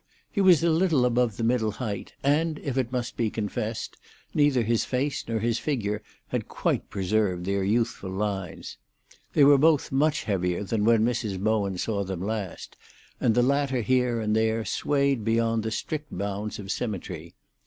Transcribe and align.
He 0.31 0.41
was 0.41 0.63
a 0.63 0.71
little 0.71 1.05
above 1.05 1.37
the 1.37 1.43
middle 1.43 1.73
height, 1.73 2.13
and 2.23 2.57
if 2.63 2.75
it 2.75 2.91
must 2.91 3.15
be 3.15 3.29
confessed, 3.29 3.97
neither 4.33 4.63
his 4.63 4.83
face 4.83 5.23
nor 5.27 5.37
his 5.37 5.59
figure 5.59 6.01
had 6.29 6.47
quite 6.47 6.89
preserved 6.89 7.45
their 7.45 7.63
youthful 7.63 8.09
lines. 8.09 8.77
They 9.33 9.43
were 9.43 9.59
both 9.59 9.91
much 9.91 10.23
heavier 10.23 10.63
than 10.63 10.85
when 10.85 11.05
Mrs. 11.05 11.39
Bowen 11.39 11.77
saw 11.77 12.03
them 12.03 12.23
last, 12.23 12.77
and 13.19 13.35
the 13.35 13.43
latter 13.43 13.81
here 13.83 14.19
and 14.19 14.35
there 14.35 14.65
swayed 14.65 15.23
beyond 15.23 15.61
the 15.61 15.69
strict 15.69 16.07
bounds 16.09 16.57
of 16.57 16.71
symmetry. 16.71 17.35